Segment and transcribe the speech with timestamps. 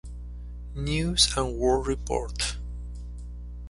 [0.73, 2.57] News and World Report".